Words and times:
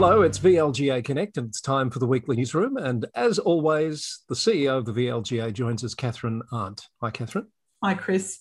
Hello, 0.00 0.22
it's 0.22 0.38
VLGA 0.38 1.04
Connect, 1.04 1.38
and 1.38 1.48
it's 1.48 1.60
time 1.60 1.90
for 1.90 1.98
the 1.98 2.06
weekly 2.06 2.36
newsroom. 2.36 2.76
And 2.76 3.04
as 3.16 3.40
always, 3.40 4.20
the 4.28 4.36
CEO 4.36 4.78
of 4.78 4.84
the 4.84 4.92
VLGA 4.92 5.52
joins 5.52 5.82
us, 5.82 5.92
Catherine 5.92 6.40
Arndt. 6.52 6.86
Hi, 7.00 7.10
Catherine. 7.10 7.48
Hi, 7.82 7.94
Chris. 7.94 8.38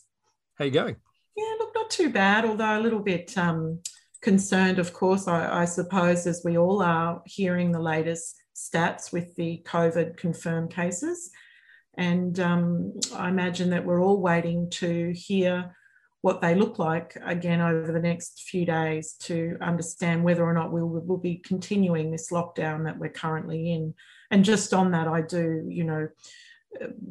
How 0.60 0.66
you 0.66 0.72
going? 0.72 0.98
Yeah, 1.36 1.52
look, 1.58 1.74
not 1.74 1.90
too 1.90 2.12
bad, 2.12 2.46
although 2.46 2.78
a 2.78 2.80
little 2.80 3.00
bit 3.00 3.36
um, 3.40 3.80
concerned, 4.22 4.78
of 4.78 4.94
course, 4.94 5.28
I, 5.28 5.62
I 5.62 5.66
suppose, 5.66 6.28
as 6.28 6.44
we 6.46 6.60
all 6.60 6.84
are 6.84 7.24
hearing 7.26 7.72
the 7.72 7.82
latest 7.82 8.36
stats 8.56 9.12
with 9.12 9.36
the 9.36 9.64
COVID 9.66 10.16
confirmed 10.16 10.70
cases. 10.70 11.32
And 11.98 12.40
um, 12.40 12.94
I 13.16 13.30
imagine 13.30 13.72
that 13.72 13.84
we're 13.84 14.04
all 14.04 14.22
waiting 14.22 14.70
to 14.74 15.12
hear 15.12 15.76
what 16.22 16.42
they 16.42 16.56
look 16.56 16.80
like 16.80 17.18
again 17.24 17.62
over 17.62 17.92
the 17.92 18.00
next 18.00 18.44
few 18.44 18.66
days 18.66 19.14
to 19.14 19.58
understand 19.62 20.24
whether 20.24 20.44
or 20.44 20.54
not 20.54 20.72
we 20.72 20.82
will, 20.82 21.02
will 21.02 21.18
be 21.18 21.38
continuing 21.38 22.12
this 22.12 22.32
lockdown 22.32 22.86
that 22.86 22.98
we're 22.98 23.10
currently 23.10 23.72
in. 23.72 23.94
And 24.32 24.44
just 24.44 24.74
on 24.74 24.92
that, 24.92 25.08
I 25.08 25.22
do, 25.22 25.66
you 25.70 25.84
know, 25.84 26.10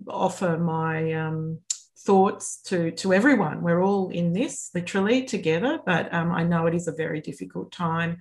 offer 0.08 0.58
my 0.58 1.12
um, 1.14 1.60
thoughts 1.98 2.62
to 2.62 2.90
to 2.92 3.12
everyone. 3.12 3.62
We're 3.62 3.82
all 3.82 4.10
in 4.10 4.32
this 4.32 4.70
literally 4.74 5.24
together, 5.24 5.80
but 5.84 6.12
um, 6.12 6.32
I 6.32 6.44
know 6.44 6.66
it 6.66 6.74
is 6.74 6.88
a 6.88 6.92
very 6.92 7.20
difficult 7.20 7.72
time. 7.72 8.18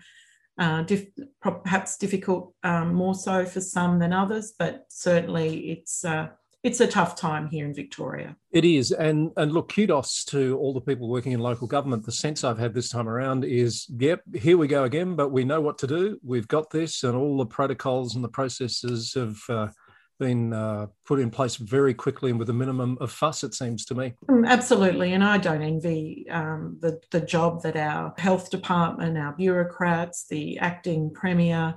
Uh, 0.58 0.84
dif- 0.84 1.10
perhaps 1.42 1.98
difficult 1.98 2.54
um, 2.64 2.94
more 2.94 3.14
so 3.14 3.46
for 3.46 3.60
some 3.60 4.00
than 4.00 4.14
others, 4.14 4.54
but 4.58 4.86
certainly 4.88 5.72
it's 5.72 6.06
uh, 6.06 6.30
it's 6.66 6.80
a 6.80 6.88
tough 6.88 7.16
time 7.16 7.48
here 7.48 7.66
in 7.66 7.74
Victoria. 7.74 8.36
It 8.52 8.66
is, 8.66 8.92
and 8.92 9.32
and 9.38 9.52
look, 9.52 9.72
kudos 9.74 10.26
to 10.26 10.58
all 10.58 10.74
the 10.74 10.82
people 10.82 11.08
working 11.08 11.32
in 11.32 11.40
local 11.40 11.68
government. 11.68 12.06
The 12.06 12.12
sense 12.12 12.44
I've 12.44 12.58
had 12.58 12.74
this 12.74 12.90
time 12.90 13.08
around 13.08 13.46
is, 13.46 13.86
yep, 13.98 14.22
here 14.34 14.58
we 14.58 14.68
go 14.68 14.84
again, 14.84 15.16
but 15.16 15.30
we 15.30 15.46
know 15.46 15.62
what 15.62 15.78
to 15.80 15.88
do. 15.88 16.20
We've 16.24 16.48
got 16.48 16.72
this, 16.72 17.04
and 17.04 17.16
all 17.16 17.38
the 17.38 17.46
protocols 17.46 18.16
and 18.16 18.24
the 18.24 18.30
processes 18.30 19.14
have. 19.14 19.38
Uh, 19.48 19.68
been 20.18 20.54
uh, 20.54 20.88
put 21.06 21.20
in 21.20 21.30
place 21.30 21.58
very 21.58 21.94
quickly 21.94 22.30
and 22.30 22.40
with 22.40 22.50
a 22.50 22.54
minimum 22.54 22.98
of 23.02 23.12
fuss, 23.12 23.44
it 23.44 23.54
seems 23.54 23.84
to 23.84 23.94
me. 23.94 24.14
Mm, 24.30 24.48
absolutely. 24.48 25.12
And 25.12 25.22
I 25.22 25.38
don't 25.38 25.62
envy 25.62 26.26
um, 26.30 26.78
the, 26.80 27.02
the 27.12 27.20
job 27.20 27.64
that 27.64 27.76
our 27.76 28.14
health 28.18 28.50
department, 28.50 29.18
our 29.18 29.34
bureaucrats, 29.34 30.26
the 30.30 30.58
acting 30.60 31.12
premier, 31.14 31.76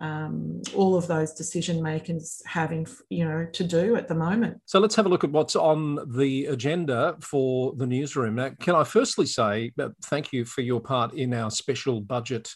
um, 0.00 0.62
all 0.74 0.96
of 0.96 1.06
those 1.06 1.32
decision 1.32 1.82
makers 1.82 2.42
having 2.46 2.86
you 3.08 3.24
know 3.24 3.46
to 3.52 3.64
do 3.64 3.96
at 3.96 4.08
the 4.08 4.14
moment. 4.14 4.60
So 4.64 4.80
let's 4.80 4.94
have 4.96 5.06
a 5.06 5.08
look 5.08 5.24
at 5.24 5.30
what's 5.30 5.56
on 5.56 5.98
the 6.14 6.46
agenda 6.46 7.16
for 7.20 7.74
the 7.76 7.86
newsroom. 7.86 8.36
Now, 8.36 8.50
can 8.60 8.74
I 8.74 8.84
firstly 8.84 9.26
say 9.26 9.72
thank 10.04 10.32
you 10.32 10.44
for 10.44 10.62
your 10.62 10.80
part 10.80 11.14
in 11.14 11.34
our 11.34 11.50
special 11.50 12.00
budget 12.00 12.50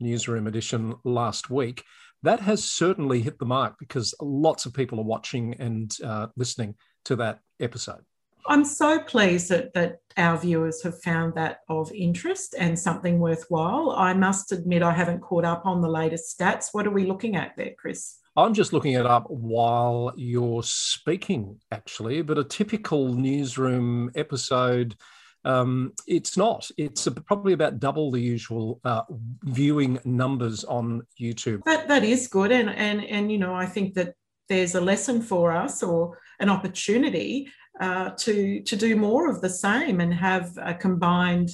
newsroom 0.00 0.46
edition 0.46 0.94
last 1.04 1.50
week. 1.50 1.82
That 2.22 2.40
has 2.40 2.64
certainly 2.64 3.22
hit 3.22 3.38
the 3.38 3.46
mark 3.46 3.76
because 3.78 4.14
lots 4.20 4.66
of 4.66 4.74
people 4.74 4.98
are 5.00 5.04
watching 5.04 5.54
and 5.54 5.94
uh, 6.04 6.28
listening 6.36 6.74
to 7.04 7.16
that 7.16 7.40
episode. 7.60 8.02
I'm 8.48 8.64
so 8.64 9.00
pleased 9.00 9.50
that, 9.50 9.74
that 9.74 9.98
our 10.16 10.38
viewers 10.38 10.82
have 10.82 11.00
found 11.02 11.34
that 11.34 11.60
of 11.68 11.92
interest 11.92 12.54
and 12.58 12.78
something 12.78 13.18
worthwhile. 13.18 13.90
I 13.90 14.14
must 14.14 14.52
admit, 14.52 14.82
I 14.82 14.92
haven't 14.92 15.20
caught 15.20 15.44
up 15.44 15.66
on 15.66 15.82
the 15.82 15.88
latest 15.88 16.38
stats. 16.38 16.68
What 16.72 16.86
are 16.86 16.90
we 16.90 17.04
looking 17.04 17.36
at 17.36 17.56
there, 17.56 17.72
Chris? 17.78 18.18
I'm 18.36 18.54
just 18.54 18.72
looking 18.72 18.92
it 18.92 19.06
up 19.06 19.24
while 19.28 20.12
you're 20.16 20.62
speaking, 20.62 21.58
actually. 21.72 22.22
But 22.22 22.38
a 22.38 22.44
typical 22.44 23.14
newsroom 23.14 24.10
episode, 24.14 24.94
um, 25.44 25.92
it's 26.06 26.36
not. 26.36 26.70
It's 26.76 27.08
probably 27.26 27.54
about 27.54 27.80
double 27.80 28.10
the 28.10 28.20
usual 28.20 28.80
uh, 28.84 29.02
viewing 29.42 29.98
numbers 30.04 30.64
on 30.64 31.06
YouTube. 31.20 31.64
That 31.64 31.88
that 31.88 32.04
is 32.04 32.28
good, 32.28 32.52
and 32.52 32.68
and 32.68 33.04
and 33.04 33.32
you 33.32 33.38
know, 33.38 33.54
I 33.54 33.64
think 33.64 33.94
that 33.94 34.14
there's 34.48 34.74
a 34.74 34.80
lesson 34.80 35.22
for 35.22 35.52
us 35.52 35.82
or 35.82 36.18
an 36.38 36.50
opportunity 36.50 37.48
uh, 37.80 38.10
to 38.10 38.60
to 38.62 38.76
do 38.76 38.96
more 38.96 39.30
of 39.30 39.40
the 39.40 39.50
same 39.50 40.00
and 40.00 40.12
have 40.12 40.56
a 40.60 40.74
combined 40.74 41.50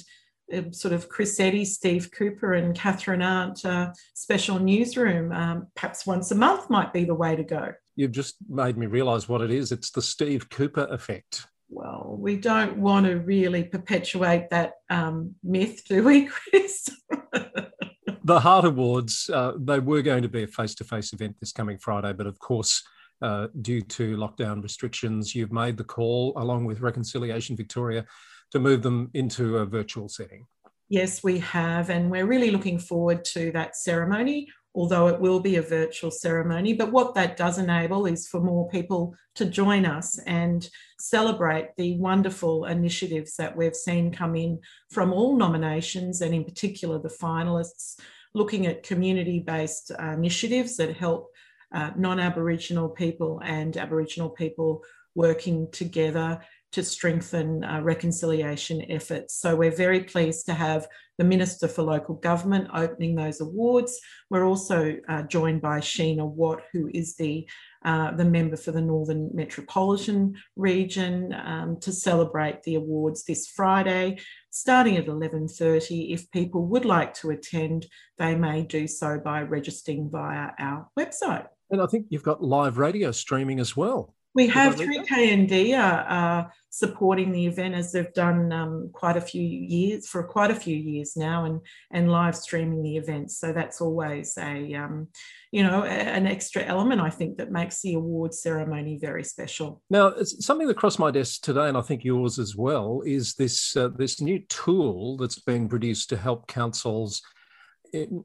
uh, 0.53 0.61
sort 0.71 0.93
of 0.93 1.09
Chris 1.09 1.39
Eddy, 1.39 1.65
Steve 1.65 2.11
Cooper, 2.11 2.53
and 2.53 2.75
Catherine 2.75 3.21
Arndt 3.21 3.65
uh, 3.65 3.91
special 4.13 4.59
newsroom. 4.59 5.31
Um, 5.31 5.67
perhaps 5.75 6.05
once 6.05 6.31
a 6.31 6.35
month 6.35 6.69
might 6.69 6.93
be 6.93 7.05
the 7.05 7.15
way 7.15 7.35
to 7.35 7.43
go. 7.43 7.73
You've 7.95 8.11
just 8.11 8.35
made 8.49 8.77
me 8.77 8.87
realise 8.87 9.29
what 9.29 9.41
it 9.41 9.51
is. 9.51 9.71
It's 9.71 9.91
the 9.91 10.01
Steve 10.01 10.49
Cooper 10.49 10.87
effect. 10.89 11.47
Well, 11.69 12.17
we 12.19 12.37
don't 12.37 12.77
want 12.77 13.07
to 13.07 13.15
really 13.15 13.63
perpetuate 13.63 14.49
that 14.51 14.73
um, 14.89 15.35
myth, 15.43 15.83
do 15.87 16.03
we, 16.03 16.25
Chris? 16.27 16.87
the 18.23 18.39
HART 18.39 18.65
Awards, 18.65 19.29
uh, 19.33 19.53
they 19.57 19.79
were 19.79 20.01
going 20.01 20.21
to 20.21 20.29
be 20.29 20.43
a 20.43 20.47
face 20.47 20.75
to 20.75 20.83
face 20.83 21.13
event 21.13 21.37
this 21.39 21.51
coming 21.51 21.77
Friday, 21.77 22.13
but 22.13 22.27
of 22.27 22.37
course, 22.37 22.83
uh, 23.23 23.47
due 23.61 23.81
to 23.81 24.17
lockdown 24.17 24.61
restrictions, 24.61 25.33
you've 25.33 25.51
made 25.51 25.77
the 25.77 25.83
call, 25.83 26.33
along 26.35 26.65
with 26.65 26.81
Reconciliation 26.81 27.55
Victoria, 27.55 28.05
to 28.51 28.59
move 28.59 28.83
them 28.83 29.09
into 29.13 29.57
a 29.57 29.65
virtual 29.65 30.09
setting. 30.09 30.45
Yes, 30.89 31.23
we 31.23 31.39
have. 31.39 31.89
And 31.89 32.11
we're 32.11 32.27
really 32.27 32.51
looking 32.51 32.77
forward 32.77 33.23
to 33.25 33.51
that 33.53 33.75
ceremony, 33.75 34.49
although 34.75 35.07
it 35.07 35.19
will 35.19 35.39
be 35.39 35.55
a 35.55 35.61
virtual 35.61 36.11
ceremony. 36.11 36.73
But 36.73 36.91
what 36.91 37.15
that 37.15 37.37
does 37.37 37.57
enable 37.57 38.05
is 38.05 38.27
for 38.27 38.41
more 38.41 38.69
people 38.69 39.15
to 39.35 39.45
join 39.45 39.85
us 39.85 40.19
and 40.19 40.69
celebrate 40.99 41.69
the 41.77 41.97
wonderful 41.97 42.65
initiatives 42.65 43.35
that 43.37 43.55
we've 43.55 43.75
seen 43.75 44.11
come 44.11 44.35
in 44.35 44.59
from 44.91 45.13
all 45.13 45.37
nominations, 45.37 46.21
and 46.21 46.35
in 46.35 46.43
particular 46.43 46.99
the 46.99 47.09
finalists, 47.09 47.99
looking 48.33 48.67
at 48.67 48.83
community 48.83 49.39
based 49.39 49.91
uh, 49.97 50.11
initiatives 50.11 50.75
that 50.77 50.97
help 50.97 51.29
uh, 51.73 51.91
non 51.97 52.19
Aboriginal 52.19 52.89
people 52.89 53.41
and 53.43 53.77
Aboriginal 53.77 54.29
people 54.29 54.83
working 55.15 55.69
together 55.71 56.41
to 56.73 56.83
strengthen 56.83 57.63
uh, 57.63 57.79
reconciliation 57.81 58.83
efforts. 58.89 59.35
So 59.35 59.55
we're 59.55 59.75
very 59.75 60.03
pleased 60.03 60.47
to 60.47 60.55
have 60.55 60.87
the 61.19 61.23
Minister 61.23 61.67
for 61.67 61.83
Local 61.83 62.15
Government 62.15 62.67
opening 62.73 63.13
those 63.13 63.39
awards. 63.39 63.99
We're 64.31 64.47
also 64.47 64.97
uh, 65.07 65.21
joined 65.23 65.61
by 65.61 65.79
Sheena 65.79 66.27
Watt, 66.27 66.63
who 66.73 66.89
is 66.93 67.15
the 67.15 67.47
uh, 67.85 68.11
the 68.15 68.25
member 68.25 68.55
for 68.55 68.71
the 68.71 68.81
Northern 68.81 69.29
Metropolitan 69.33 70.35
Region, 70.55 71.33
um, 71.33 71.77
to 71.81 71.91
celebrate 71.91 72.63
the 72.63 72.75
awards 72.75 73.25
this 73.25 73.47
Friday, 73.47 74.17
starting 74.49 74.97
at 74.97 75.05
11:30. 75.05 76.11
If 76.11 76.31
people 76.31 76.65
would 76.67 76.85
like 76.85 77.13
to 77.15 77.29
attend, 77.29 77.85
they 78.17 78.35
may 78.35 78.63
do 78.63 78.87
so 78.87 79.19
by 79.19 79.41
registering 79.41 80.09
via 80.09 80.51
our 80.57 80.87
website. 80.97 81.45
And 81.73 81.81
I 81.81 81.87
think 81.87 82.05
you've 82.09 82.23
got 82.23 82.43
live 82.43 82.77
radio 82.77 83.11
streaming 83.11 83.59
as 83.59 83.75
well. 83.75 84.13
We 84.35 84.47
have 84.47 84.75
3KND 84.75 85.77
are, 85.77 86.01
are, 86.01 86.53
supporting 86.69 87.31
the 87.31 87.45
event 87.45 87.75
as 87.75 87.91
they've 87.91 88.13
done 88.15 88.51
um, 88.51 88.89
quite 88.93 89.15
a 89.15 89.21
few 89.21 89.43
years 89.43 90.07
for 90.07 90.23
quite 90.23 90.49
a 90.49 90.55
few 90.55 90.75
years 90.75 91.15
now, 91.15 91.45
and 91.45 91.61
and 91.91 92.11
live 92.11 92.35
streaming 92.35 92.81
the 92.81 92.97
events. 92.97 93.37
So 93.37 93.53
that's 93.53 93.79
always 93.79 94.35
a 94.37 94.73
um, 94.73 95.07
you 95.51 95.63
know 95.63 95.83
an 95.83 96.25
extra 96.25 96.63
element 96.63 97.01
I 97.01 97.11
think 97.11 97.37
that 97.37 97.51
makes 97.51 97.81
the 97.81 97.93
award 97.93 98.33
ceremony 98.33 98.97
very 98.99 99.23
special. 99.23 99.83
Now, 99.89 100.13
something 100.23 100.67
that 100.67 100.77
crossed 100.77 100.99
my 100.99 101.11
desk 101.11 101.41
today, 101.41 101.69
and 101.69 101.77
I 101.77 101.81
think 101.81 102.03
yours 102.03 102.39
as 102.39 102.55
well, 102.55 103.01
is 103.05 103.35
this 103.35 103.75
uh, 103.77 103.89
this 103.95 104.19
new 104.21 104.39
tool 104.49 105.17
that's 105.17 105.39
being 105.39 105.69
produced 105.69 106.09
to 106.09 106.17
help 106.17 106.47
councils 106.47 107.21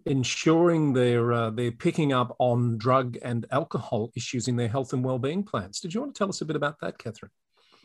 ensuring 0.06 0.92
they're 0.92 1.32
uh, 1.32 1.50
they're 1.50 1.72
picking 1.72 2.12
up 2.12 2.34
on 2.38 2.78
drug 2.78 3.16
and 3.22 3.46
alcohol 3.50 4.10
issues 4.16 4.48
in 4.48 4.56
their 4.56 4.68
health 4.68 4.92
and 4.92 5.04
well-being 5.04 5.42
plans. 5.42 5.80
Did 5.80 5.94
you 5.94 6.00
want 6.00 6.14
to 6.14 6.18
tell 6.18 6.28
us 6.28 6.40
a 6.40 6.44
bit 6.44 6.56
about 6.56 6.80
that, 6.80 6.98
Catherine? 6.98 7.30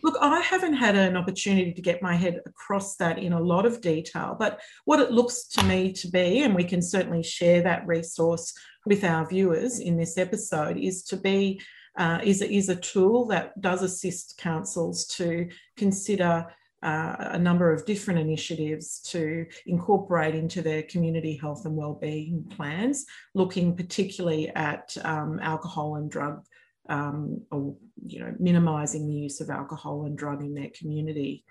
Look, 0.03 0.17
I 0.19 0.41
haven't 0.41 0.73
had 0.73 0.95
an 0.95 1.15
opportunity 1.15 1.71
to 1.71 1.81
get 1.81 2.01
my 2.01 2.15
head 2.15 2.41
across 2.45 2.97
that 2.97 3.17
in 3.17 3.31
a 3.31 3.39
lot 3.39 3.65
of 3.65 3.79
detail, 3.79 4.35
but 4.37 4.59
what 4.83 4.99
it 4.99 5.11
looks 5.11 5.47
to 5.49 5.63
me 5.63 5.93
to 5.93 6.09
be, 6.09 6.43
and 6.43 6.53
we 6.53 6.65
can 6.65 6.81
certainly 6.81 7.23
share 7.23 7.61
that 7.61 7.87
resource 7.87 8.53
with 8.85 9.05
our 9.05 9.25
viewers 9.25 9.79
in 9.79 9.95
this 9.95 10.17
episode, 10.17 10.77
is 10.77 11.03
to 11.03 11.15
be 11.15 11.61
uh, 11.97 12.19
is, 12.23 12.41
is 12.41 12.69
a 12.69 12.75
tool 12.75 13.27
that 13.27 13.59
does 13.61 13.83
assist 13.83 14.37
councils 14.37 15.05
to 15.05 15.47
consider 15.77 16.47
uh, 16.83 17.15
a 17.31 17.39
number 17.39 17.71
of 17.71 17.85
different 17.85 18.19
initiatives 18.19 18.99
to 18.99 19.45
incorporate 19.65 20.35
into 20.35 20.61
their 20.61 20.83
community 20.83 21.37
health 21.37 21.65
and 21.65 21.75
wellbeing 21.75 22.43
plans, 22.55 23.05
looking 23.33 23.75
particularly 23.75 24.49
at 24.49 24.95
um, 25.03 25.39
alcohol 25.41 25.95
and 25.95 26.11
drug, 26.11 26.43
um, 26.89 27.41
or 27.51 27.75
you 28.05 28.19
know, 28.19 28.35
minimising 28.37 29.07
the 29.07 29.13
use 29.13 29.39
of 29.39 29.49
alcohol 29.49 30.05
and 30.05 30.17
drug 30.17 30.41
in 30.41 30.53
their 30.53 30.71
community. 30.77 31.45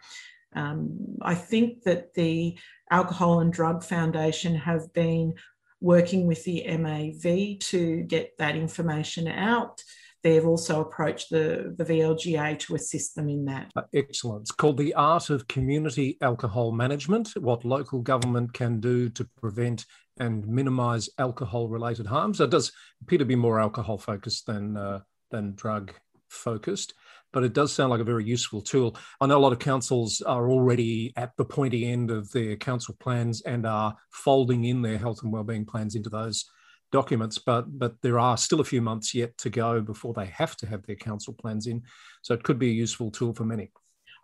Um, 0.54 1.16
I 1.22 1.34
think 1.34 1.84
that 1.84 2.12
the 2.14 2.58
Alcohol 2.90 3.40
and 3.40 3.50
Drug 3.50 3.82
Foundation 3.82 4.54
have 4.54 4.92
been 4.92 5.32
working 5.80 6.26
with 6.26 6.44
the 6.44 6.64
MAV 6.76 7.58
to 7.58 8.02
get 8.02 8.36
that 8.38 8.54
information 8.54 9.28
out 9.28 9.82
they've 10.22 10.46
also 10.46 10.80
approached 10.80 11.30
the, 11.30 11.74
the 11.76 11.84
VLGA 11.84 12.58
to 12.60 12.74
assist 12.74 13.14
them 13.14 13.28
in 13.28 13.44
that. 13.46 13.70
Uh, 13.76 13.82
excellent. 13.94 14.42
It's 14.42 14.50
called 14.50 14.78
The 14.78 14.94
Art 14.94 15.30
of 15.30 15.48
Community 15.48 16.16
Alcohol 16.20 16.72
Management 16.72 17.30
What 17.36 17.64
Local 17.64 18.00
Government 18.00 18.52
Can 18.52 18.80
Do 18.80 19.08
to 19.10 19.24
Prevent 19.40 19.86
and 20.18 20.46
Minimise 20.46 21.08
Alcohol 21.18 21.68
Related 21.68 22.06
Harms. 22.06 22.40
It 22.40 22.50
does 22.50 22.72
appear 23.02 23.18
to 23.18 23.24
be 23.24 23.36
more 23.36 23.60
alcohol 23.60 23.98
focused 23.98 24.46
than, 24.46 24.76
uh, 24.76 25.00
than 25.30 25.54
drug 25.54 25.92
focused 26.28 26.94
but 27.32 27.44
it 27.44 27.54
does 27.54 27.72
sound 27.72 27.90
like 27.90 28.00
a 28.00 28.04
very 28.04 28.24
useful 28.24 28.60
tool. 28.60 28.96
I 29.20 29.26
know 29.26 29.38
a 29.38 29.40
lot 29.40 29.52
of 29.52 29.58
councils 29.58 30.20
are 30.20 30.50
already 30.50 31.12
at 31.16 31.36
the 31.36 31.44
pointy 31.44 31.90
end 31.90 32.10
of 32.10 32.30
their 32.32 32.56
council 32.56 32.94
plans 33.00 33.40
and 33.42 33.66
are 33.66 33.96
folding 34.10 34.64
in 34.64 34.82
their 34.82 34.98
health 34.98 35.22
and 35.22 35.32
wellbeing 35.32 35.64
plans 35.64 35.94
into 35.94 36.10
those 36.10 36.44
documents, 36.92 37.38
but 37.38 37.78
but 37.78 38.00
there 38.02 38.20
are 38.20 38.36
still 38.36 38.60
a 38.60 38.64
few 38.64 38.80
months 38.80 39.14
yet 39.14 39.36
to 39.38 39.50
go 39.50 39.80
before 39.80 40.14
they 40.14 40.26
have 40.26 40.56
to 40.58 40.66
have 40.66 40.86
their 40.86 40.96
council 40.96 41.34
plans 41.34 41.66
in. 41.66 41.82
So 42.22 42.34
it 42.34 42.44
could 42.44 42.58
be 42.58 42.70
a 42.70 42.74
useful 42.74 43.10
tool 43.10 43.34
for 43.34 43.44
many. 43.44 43.72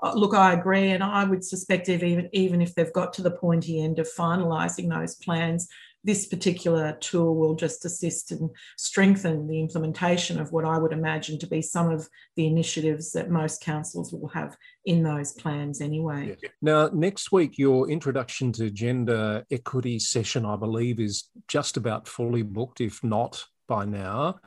Uh, 0.01 0.13
look, 0.15 0.33
I 0.35 0.53
agree, 0.53 0.91
and 0.91 1.03
I 1.03 1.25
would 1.25 1.45
suspect 1.45 1.89
even 1.89 2.29
even 2.33 2.63
if 2.63 2.75
they've 2.75 2.93
got 2.93 3.13
to 3.15 3.23
the 3.23 3.33
pointy 3.33 3.83
end 3.83 3.99
of 3.99 4.09
finalising 4.17 4.89
those 4.89 5.17
plans, 5.17 5.67
this 6.05 6.27
particular 6.27 6.97
tool 7.01 7.37
will 7.37 7.55
just 7.55 7.85
assist 7.85 8.31
and 8.31 8.51
strengthen 8.77 9.47
the 9.47 9.61
implementation 9.61 10.41
of 10.41 10.53
what 10.53 10.65
I 10.65 10.79
would 10.79 10.93
imagine 10.93 11.39
to 11.41 11.47
be 11.47 11.61
some 11.61 11.91
of 11.91 12.09
the 12.37 12.47
initiatives 12.47 13.13
that 13.13 13.31
most 13.31 13.63
councils 13.63 14.13
will 14.13 14.29
have 14.29 14.57
in 14.85 15.03
those 15.03 15.33
plans 15.33 15.81
anyway. 15.81 16.37
Yeah. 16.43 16.49
Now, 16.63 16.91
next 16.93 17.33
week, 17.33 17.59
your 17.59 17.91
introduction 17.91 18.53
to 18.53 18.71
gender 18.71 19.45
equity 19.51 19.99
session, 19.99 20.45
I 20.45 20.57
believe, 20.57 21.01
is 21.01 21.31
just 21.49 21.77
about 21.77 22.09
fully 22.09 22.43
booked, 22.43 22.81
if 22.81 23.03
not 23.03 23.45
by 23.67 23.85
now. 23.85 24.41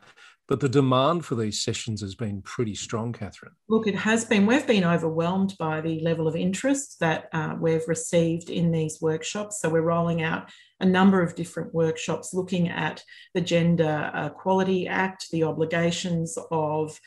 But 0.52 0.60
the 0.60 0.68
demand 0.68 1.24
for 1.24 1.36
these 1.36 1.64
sessions 1.64 2.02
has 2.02 2.14
been 2.14 2.42
pretty 2.42 2.76
strong, 2.76 3.14
Catherine. 3.14 3.54
Look, 3.70 3.88
it 3.88 3.96
has 3.96 4.26
been. 4.26 4.46
We've 4.46 4.68
been 4.68 4.84
overwhelmed 4.84 5.56
by 5.58 5.80
the 5.80 6.02
level 6.02 6.28
of 6.28 6.36
interest 6.36 7.00
that 7.00 7.30
uh, 7.32 7.56
we've 7.58 7.88
received 7.88 8.50
in 8.50 8.70
these 8.70 9.00
workshops. 9.00 9.62
So 9.62 9.70
we're 9.70 9.80
rolling 9.80 10.24
out 10.24 10.52
a 10.82 10.86
number 10.86 11.22
of 11.22 11.36
different 11.36 11.74
workshops 11.74 12.34
looking 12.34 12.68
at 12.68 13.02
the 13.34 13.40
Gender 13.40 14.12
Equality 14.14 14.90
Act, 14.90 15.32
the 15.32 15.44
obligations 15.44 16.38
of 16.52 17.00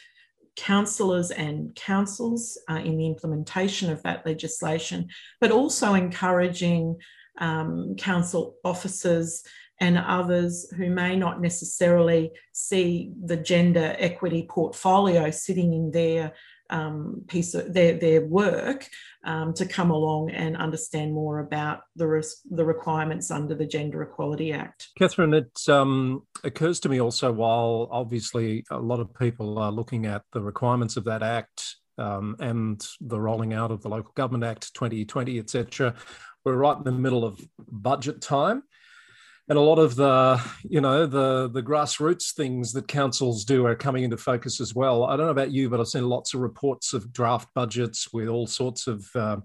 councillors 0.56 1.30
and 1.30 1.74
councils 1.74 2.58
uh, 2.70 2.76
in 2.76 2.96
the 2.96 3.06
implementation 3.06 3.90
of 3.90 4.02
that 4.04 4.24
legislation, 4.24 5.10
but 5.38 5.50
also 5.50 5.92
encouraging 5.92 6.96
um, 7.40 7.94
council 7.98 8.56
officers 8.64 9.42
and 9.84 9.98
others 9.98 10.66
who 10.78 10.88
may 10.88 11.14
not 11.14 11.42
necessarily 11.42 12.32
see 12.52 13.12
the 13.22 13.36
gender 13.36 13.94
equity 13.98 14.46
portfolio 14.48 15.30
sitting 15.30 15.74
in 15.74 15.90
their 15.90 16.32
um, 16.70 17.22
piece 17.28 17.52
of 17.52 17.74
their, 17.74 17.98
their 17.98 18.24
work 18.24 18.88
um, 19.24 19.52
to 19.52 19.66
come 19.66 19.90
along 19.90 20.30
and 20.30 20.56
understand 20.56 21.12
more 21.12 21.40
about 21.40 21.82
the, 21.96 22.06
res- 22.06 22.40
the 22.50 22.64
requirements 22.64 23.30
under 23.30 23.54
the 23.54 23.66
Gender 23.66 24.02
Equality 24.02 24.54
Act. 24.54 24.88
Catherine, 24.98 25.34
it 25.34 25.60
um, 25.68 26.22
occurs 26.42 26.80
to 26.80 26.88
me 26.88 26.98
also 26.98 27.30
while 27.30 27.86
obviously 27.90 28.64
a 28.70 28.78
lot 28.78 29.00
of 29.00 29.14
people 29.14 29.58
are 29.58 29.70
looking 29.70 30.06
at 30.06 30.22
the 30.32 30.40
requirements 30.40 30.96
of 30.96 31.04
that 31.04 31.22
act 31.22 31.76
um, 31.98 32.36
and 32.40 32.86
the 33.02 33.20
rolling 33.20 33.52
out 33.52 33.70
of 33.70 33.82
the 33.82 33.90
Local 33.90 34.12
Government 34.14 34.44
Act 34.44 34.72
2020, 34.72 35.38
etc., 35.38 35.94
we're 36.42 36.56
right 36.56 36.78
in 36.78 36.84
the 36.84 36.92
middle 36.92 37.24
of 37.24 37.38
budget 37.70 38.22
time 38.22 38.62
and 39.48 39.58
a 39.58 39.62
lot 39.62 39.78
of 39.78 39.94
the 39.96 40.40
you 40.68 40.80
know 40.80 41.06
the 41.06 41.50
the 41.52 41.62
grassroots 41.62 42.32
things 42.32 42.72
that 42.72 42.88
councils 42.88 43.44
do 43.44 43.66
are 43.66 43.74
coming 43.74 44.04
into 44.04 44.16
focus 44.16 44.60
as 44.60 44.74
well. 44.74 45.04
I 45.04 45.16
don't 45.16 45.26
know 45.26 45.32
about 45.32 45.52
you 45.52 45.68
but 45.68 45.80
i've 45.80 45.88
seen 45.88 46.08
lots 46.08 46.34
of 46.34 46.40
reports 46.40 46.92
of 46.92 47.12
draft 47.12 47.48
budgets 47.54 48.12
with 48.12 48.28
all 48.28 48.46
sorts 48.46 48.86
of 48.86 49.06
uh, 49.14 49.36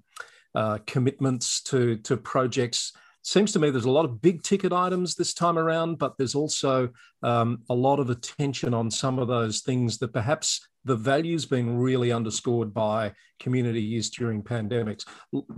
uh, 0.56 0.78
commitments 0.88 1.62
to 1.64 1.98
to 1.98 2.18
projects. 2.18 2.94
Seems 3.22 3.52
to 3.52 3.60
me 3.60 3.70
there's 3.70 3.86
a 3.86 3.92
lot 3.92 4.06
of 4.06 4.22
big 4.22 4.44
ticket 4.44 4.72
items 4.72 5.16
this 5.16 5.34
time 5.34 5.60
around 5.60 5.98
but 6.00 6.18
there's 6.18 6.36
also 6.36 6.90
um, 7.22 7.64
a 7.70 7.76
lot 7.76 8.00
of 8.00 8.10
attention 8.10 8.74
on 8.74 8.90
some 8.90 9.20
of 9.20 9.28
those 9.28 9.60
things 9.62 9.98
that 9.98 10.14
perhaps 10.14 10.66
the 10.86 10.96
value's 10.96 11.46
been 11.46 11.78
really 11.78 12.14
underscored 12.14 12.74
by 12.74 13.12
community 13.38 13.82
use 13.82 14.10
during 14.10 14.42
pandemics 14.42 15.06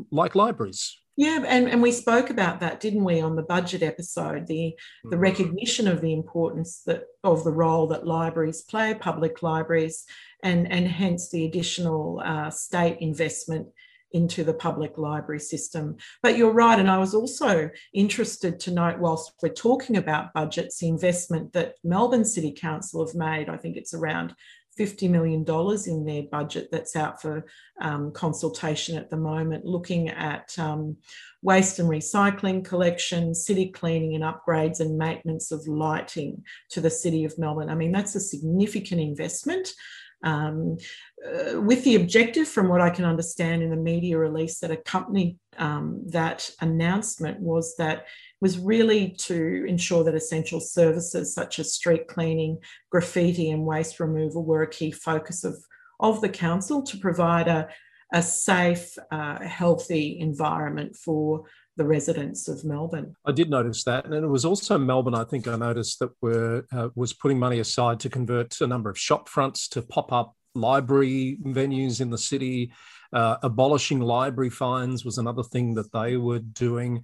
like 0.09 0.33
libraries 0.33 1.00
yeah, 1.17 1.43
and, 1.45 1.67
and 1.69 1.81
we 1.81 1.91
spoke 1.91 2.29
about 2.29 2.61
that, 2.61 2.79
didn't 2.79 3.03
we, 3.03 3.19
on 3.19 3.35
the 3.35 3.43
budget 3.43 3.83
episode? 3.83 4.47
The 4.47 4.75
the 5.03 5.09
mm-hmm. 5.09 5.19
recognition 5.19 5.87
of 5.87 6.01
the 6.01 6.13
importance 6.13 6.81
that 6.85 7.03
of 7.23 7.43
the 7.43 7.51
role 7.51 7.87
that 7.87 8.07
libraries 8.07 8.61
play, 8.61 8.93
public 8.93 9.43
libraries, 9.43 10.05
and 10.43 10.71
and 10.71 10.87
hence 10.87 11.29
the 11.29 11.45
additional 11.45 12.21
uh, 12.23 12.49
state 12.49 12.97
investment 12.99 13.67
into 14.13 14.43
the 14.43 14.53
public 14.53 14.97
library 14.97 15.39
system. 15.39 15.97
But 16.21 16.37
you're 16.37 16.51
right, 16.51 16.79
and 16.79 16.89
I 16.89 16.97
was 16.97 17.13
also 17.13 17.69
interested 17.93 18.59
to 18.61 18.71
note, 18.71 18.99
whilst 18.99 19.33
we're 19.41 19.49
talking 19.49 19.97
about 19.97 20.33
budgets, 20.33 20.79
the 20.79 20.87
investment 20.87 21.53
that 21.53 21.75
Melbourne 21.83 22.25
City 22.25 22.51
Council 22.51 23.05
have 23.05 23.15
made. 23.15 23.49
I 23.49 23.57
think 23.57 23.77
it's 23.77 23.93
around 23.93 24.33
$50 24.81 25.09
million 25.09 25.45
in 25.87 26.05
their 26.05 26.23
budget 26.23 26.69
that's 26.71 26.95
out 26.95 27.21
for 27.21 27.45
um, 27.79 28.11
consultation 28.11 28.97
at 28.97 29.09
the 29.09 29.17
moment, 29.17 29.65
looking 29.65 30.09
at 30.09 30.57
um, 30.57 30.97
waste 31.41 31.79
and 31.79 31.89
recycling 31.89 32.65
collection, 32.65 33.35
city 33.35 33.69
cleaning 33.69 34.15
and 34.15 34.23
upgrades, 34.23 34.79
and 34.79 34.97
maintenance 34.97 35.51
of 35.51 35.67
lighting 35.67 36.43
to 36.69 36.81
the 36.81 36.89
City 36.89 37.25
of 37.25 37.37
Melbourne. 37.37 37.69
I 37.69 37.75
mean, 37.75 37.91
that's 37.91 38.15
a 38.15 38.19
significant 38.19 39.01
investment. 39.01 39.73
Um, 40.23 40.77
uh, 41.25 41.59
with 41.61 41.83
the 41.83 41.95
objective, 41.95 42.47
from 42.47 42.67
what 42.67 42.81
I 42.81 42.89
can 42.89 43.05
understand 43.05 43.63
in 43.63 43.69
the 43.69 43.75
media 43.75 44.17
release 44.17 44.59
that 44.59 44.71
accompanied 44.71 45.37
um, 45.57 46.03
that 46.07 46.49
announcement, 46.61 47.39
was 47.39 47.75
that 47.77 48.05
was 48.39 48.57
really 48.57 49.09
to 49.19 49.65
ensure 49.67 50.03
that 50.03 50.15
essential 50.15 50.59
services 50.59 51.33
such 51.33 51.59
as 51.59 51.73
street 51.73 52.07
cleaning, 52.07 52.57
graffiti, 52.89 53.51
and 53.51 53.65
waste 53.65 53.99
removal 53.99 54.43
were 54.43 54.63
a 54.63 54.69
key 54.69 54.91
focus 54.91 55.43
of, 55.43 55.55
of 55.99 56.21
the 56.21 56.29
council 56.29 56.81
to 56.83 56.97
provide 56.97 57.47
a, 57.47 57.69
a 58.13 58.21
safe, 58.21 58.97
uh, 59.11 59.39
healthy 59.43 60.19
environment 60.19 60.95
for 60.95 61.43
the 61.77 61.85
residents 61.85 62.47
of 62.47 62.63
Melbourne. 62.65 63.15
I 63.25 63.31
did 63.31 63.49
notice 63.49 63.83
that, 63.85 64.05
and 64.05 64.13
it 64.13 64.27
was 64.27 64.45
also 64.45 64.77
Melbourne. 64.77 65.15
I 65.15 65.23
think 65.23 65.47
I 65.47 65.55
noticed 65.55 65.99
that 65.99 66.11
were 66.21 66.65
uh, 66.71 66.89
was 66.95 67.13
putting 67.13 67.39
money 67.39 67.59
aside 67.59 67.99
to 68.01 68.09
convert 68.09 68.59
a 68.61 68.67
number 68.67 68.89
of 68.89 68.99
shop 68.99 69.29
fronts 69.29 69.67
to 69.69 69.81
pop 69.81 70.11
up 70.11 70.35
library 70.53 71.37
venues 71.43 72.01
in 72.01 72.09
the 72.09 72.17
city. 72.17 72.71
Uh, 73.13 73.37
abolishing 73.43 73.99
library 73.99 74.49
fines 74.49 75.03
was 75.03 75.17
another 75.17 75.43
thing 75.43 75.73
that 75.73 75.91
they 75.91 76.17
were 76.17 76.39
doing. 76.39 77.01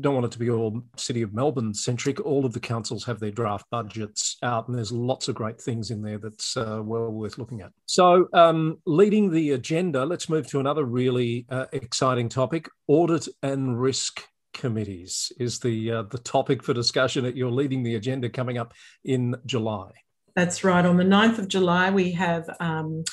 Don't 0.00 0.14
want 0.14 0.26
it 0.26 0.32
to 0.32 0.38
be 0.38 0.50
all 0.50 0.82
City 0.96 1.22
of 1.22 1.34
Melbourne 1.34 1.74
centric. 1.74 2.24
All 2.24 2.46
of 2.46 2.52
the 2.52 2.60
councils 2.60 3.04
have 3.04 3.20
their 3.20 3.30
draft 3.30 3.66
budgets 3.70 4.36
out, 4.42 4.68
and 4.68 4.76
there's 4.76 4.92
lots 4.92 5.28
of 5.28 5.34
great 5.34 5.60
things 5.60 5.90
in 5.90 6.02
there 6.02 6.18
that's 6.18 6.56
uh, 6.56 6.80
well 6.82 7.10
worth 7.10 7.38
looking 7.38 7.60
at. 7.60 7.72
So, 7.86 8.28
um, 8.32 8.78
leading 8.86 9.30
the 9.30 9.50
agenda, 9.52 10.06
let's 10.06 10.28
move 10.28 10.46
to 10.48 10.60
another 10.60 10.84
really 10.84 11.46
uh, 11.50 11.66
exciting 11.72 12.28
topic 12.28 12.68
audit 12.86 13.28
and 13.42 13.80
risk 13.80 14.24
committees 14.52 15.32
is 15.38 15.58
the 15.58 15.90
uh, 15.90 16.02
the 16.02 16.18
topic 16.18 16.62
for 16.62 16.74
discussion 16.74 17.24
at 17.24 17.36
your 17.36 17.50
leading 17.50 17.82
the 17.82 17.94
agenda 17.94 18.28
coming 18.28 18.58
up 18.58 18.72
in 19.04 19.34
July. 19.46 19.90
That's 20.34 20.64
right. 20.64 20.84
On 20.84 20.96
the 20.96 21.04
9th 21.04 21.38
of 21.38 21.48
July, 21.48 21.90
we 21.90 22.12
have 22.12 22.48
um, 22.58 23.04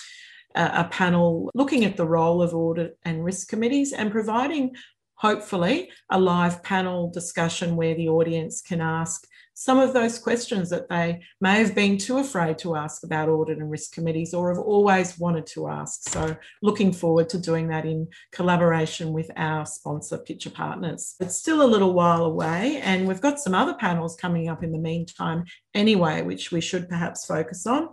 a, 0.55 0.83
panel 0.85 1.49
looking 1.53 1.85
at 1.85 1.97
the 1.97 2.07
role 2.07 2.41
of 2.41 2.53
audit 2.53 2.97
and 3.03 3.23
risk 3.23 3.49
committees 3.49 3.93
and 3.93 4.11
providing, 4.11 4.75
hopefully, 5.15 5.89
a 6.09 6.19
live 6.19 6.63
panel 6.63 7.09
discussion 7.11 7.75
where 7.75 7.95
the 7.95 8.09
audience 8.09 8.61
can 8.61 8.81
ask 8.81 9.25
some 9.59 9.77
of 9.77 9.91
those 9.91 10.17
questions 10.17 10.69
that 10.69 10.87
they 10.87 11.19
may 11.41 11.59
have 11.59 11.75
been 11.75 11.97
too 11.97 12.17
afraid 12.17 12.57
to 12.57 12.77
ask 12.77 13.03
about 13.03 13.27
audit 13.27 13.57
and 13.57 13.69
risk 13.69 13.91
committees 13.91 14.33
or 14.33 14.47
have 14.47 14.63
always 14.63 15.19
wanted 15.19 15.45
to 15.45 15.67
ask. 15.67 16.07
So, 16.09 16.37
looking 16.61 16.93
forward 16.93 17.27
to 17.31 17.37
doing 17.37 17.67
that 17.67 17.85
in 17.85 18.07
collaboration 18.31 19.11
with 19.11 19.29
our 19.35 19.65
sponsor, 19.65 20.17
Pitcher 20.17 20.49
Partners. 20.49 21.15
It's 21.19 21.35
still 21.35 21.61
a 21.61 21.67
little 21.67 21.93
while 21.93 22.23
away, 22.23 22.79
and 22.81 23.05
we've 23.05 23.19
got 23.19 23.37
some 23.37 23.53
other 23.53 23.73
panels 23.73 24.15
coming 24.15 24.47
up 24.47 24.63
in 24.63 24.71
the 24.71 24.79
meantime, 24.79 25.43
anyway, 25.73 26.21
which 26.21 26.53
we 26.53 26.61
should 26.61 26.87
perhaps 26.87 27.25
focus 27.25 27.67
on. 27.67 27.89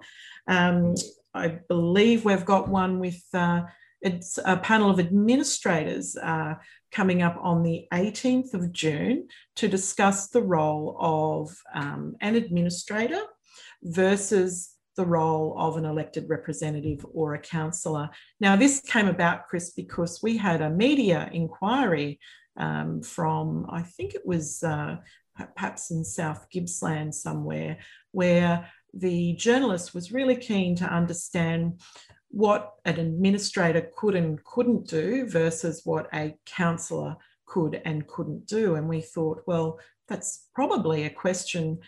Um, 0.47 0.95
I 1.37 1.59
believe 1.69 2.25
we've 2.25 2.45
got 2.45 2.69
one 2.69 2.99
with 2.99 3.23
uh, 3.35 3.63
it's 4.03 4.39
a 4.45 4.57
panel 4.57 4.91
of 4.91 5.01
administrators 5.01 6.17
uh, 6.17 6.55
coming 6.93 7.23
up 7.23 7.37
on 7.41 7.63
the 7.63 7.87
18th 7.93 8.55
of 8.55 8.73
June 8.73 9.29
to 9.57 9.69
discuss 9.69 10.29
the 10.29 10.43
role 10.43 10.97
of 11.01 11.57
um, 11.75 12.15
an 12.21 12.37
administrator 12.37 13.23
versus 13.83 14.75
the 14.97 15.05
role 15.05 15.55
of 15.59 15.77
an 15.77 15.85
elected 15.85 16.29
representative 16.29 17.05
or 17.13 17.35
a 17.35 17.39
councillor. 17.39 18.09
Now, 18.41 18.57
this 18.57 18.81
came 18.81 19.09
about, 19.09 19.47
Chris, 19.47 19.71
because 19.71 20.23
we 20.23 20.37
had 20.37 20.63
a 20.63 20.71
media 20.71 21.29
inquiry 21.33 22.19
um, 22.57 23.03
from, 23.03 23.67
I 23.69 23.83
think 23.83 24.15
it 24.15 24.27
was 24.27 24.63
uh, 24.63 24.97
perhaps 25.55 25.91
in 25.91 26.05
South 26.05 26.47
Gippsland 26.51 27.15
somewhere, 27.15 27.79
where 28.13 28.71
the 28.97 29.35
journalist 29.35 29.95
was 29.95 30.13
really 30.13 30.37
keen 30.37 30.75
to 30.77 30.85
understand 30.85 31.81
what 32.31 32.75
an 32.85 32.99
administrator 32.99 33.91
could 33.97 34.15
and 34.15 34.43
couldn't 34.45 34.87
do 34.89 35.27
versus 35.29 35.83
what 35.85 36.09
a 36.15 36.35
councillor 36.45 37.17
could 37.47 37.81
and 37.85 38.07
couldn't 38.09 38.47
do. 38.47 38.75
And 38.75 38.89
we 38.89 39.01
thought, 39.01 39.43
well, 39.47 39.79
that's 40.09 40.49
probably 40.55 41.05
a 41.05 41.11
question 41.11 41.79